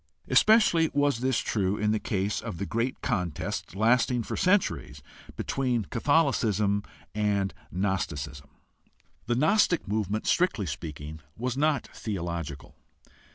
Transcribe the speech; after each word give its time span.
Especially 0.27 0.89
was 0.95 1.19
this 1.19 1.37
true 1.41 1.77
in 1.77 1.91
the 1.91 1.99
case 1.99 2.41
of 2.41 2.57
the 2.57 2.65
great 2.65 3.03
contest 3.03 3.75
lasting 3.75 4.23
for 4.23 4.35
centuries 4.35 5.03
between 5.35 5.83
Catholicism 5.85 6.81
and 7.13 7.53
Gnosticism. 7.71 8.49
The 9.27 9.35
gnostic 9.35 9.87
movement, 9.87 10.25
strictly 10.25 10.65
speaking, 10.65 11.19
was 11.37 11.55
not 11.55 11.87
theological. 11.93 12.73